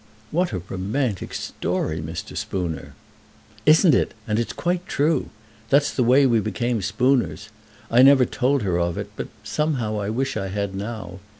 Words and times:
"What 0.31 0.51
a 0.51 0.63
romantic 0.67 1.31
story, 1.35 2.01
Mr. 2.01 2.35
Spooner!" 2.35 2.95
"Isn't 3.67 3.93
it? 3.93 4.15
And 4.27 4.39
it's 4.39 4.51
quite 4.51 4.87
true. 4.87 5.29
That's 5.69 5.93
the 5.93 6.01
way 6.01 6.25
we 6.25 6.39
became 6.39 6.81
Spooners. 6.81 7.49
I 7.91 8.01
never 8.01 8.25
told 8.25 8.63
her 8.63 8.79
of 8.79 8.97
it, 8.97 9.11
but, 9.15 9.27
somehow 9.43 9.99
I 10.01 10.09
wish 10.09 10.35
I 10.35 10.47
had 10.47 10.73
now. 10.73 11.19